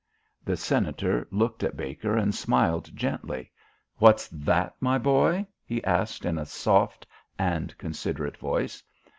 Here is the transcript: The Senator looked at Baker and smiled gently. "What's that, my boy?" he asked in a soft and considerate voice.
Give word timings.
The 0.43 0.57
Senator 0.57 1.27
looked 1.29 1.61
at 1.61 1.77
Baker 1.77 2.17
and 2.17 2.33
smiled 2.33 2.89
gently. 2.97 3.51
"What's 3.97 4.27
that, 4.29 4.73
my 4.79 4.97
boy?" 4.97 5.45
he 5.63 5.83
asked 5.83 6.25
in 6.25 6.39
a 6.39 6.45
soft 6.47 7.05
and 7.37 7.77
considerate 7.77 8.37
voice. 8.37 8.81